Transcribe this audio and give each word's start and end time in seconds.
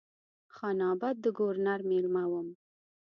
خان 0.55 0.79
آباد 0.91 1.15
د 1.23 1.25
ګورنر 1.37 1.79
مېلمه 1.89 2.23
وم. 2.31 2.47